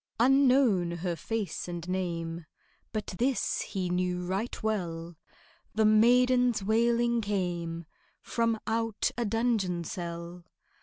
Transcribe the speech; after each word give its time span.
Unknown 0.19 0.89
her 0.89 1.15
face 1.15 1.67
and 1.67 1.87
name, 1.87 2.45
But 2.91 3.05
this 3.19 3.61
he 3.61 3.87
knew 3.91 4.25
right 4.25 4.63
well, 4.63 5.15
The 5.75 5.85
maiden's 5.85 6.63
wailing 6.63 7.21
came 7.21 7.85
From 8.23 8.59
out 8.65 9.11
a 9.15 9.25
dungeon 9.25 9.83
cell. 9.83 10.43